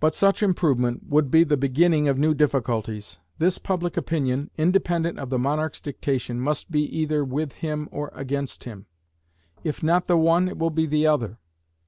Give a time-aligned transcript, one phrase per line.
[0.00, 3.20] But such improvement would be the beginning of new difficulties.
[3.38, 8.64] This public opinion, independent of the monarch's dictation, must be either with him or against
[8.64, 8.86] him;
[9.62, 11.38] if not the one, it will be the other.